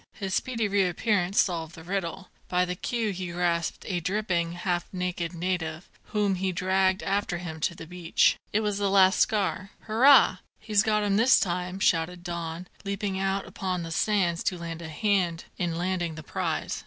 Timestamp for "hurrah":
9.81-10.37